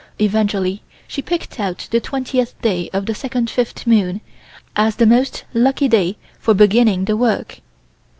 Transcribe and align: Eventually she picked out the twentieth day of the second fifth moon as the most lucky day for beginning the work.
Eventually 0.19 0.81
she 1.07 1.21
picked 1.21 1.59
out 1.59 1.87
the 1.91 1.99
twentieth 1.99 2.59
day 2.63 2.89
of 2.91 3.05
the 3.05 3.13
second 3.13 3.51
fifth 3.51 3.85
moon 3.85 4.19
as 4.75 4.95
the 4.95 5.05
most 5.05 5.43
lucky 5.53 5.87
day 5.87 6.17
for 6.39 6.55
beginning 6.55 7.05
the 7.05 7.15
work. 7.15 7.61